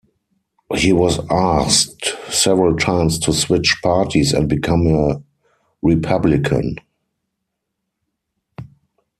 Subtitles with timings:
[0.73, 5.21] He was asked several times to switch parties and become a
[5.83, 6.77] Republican.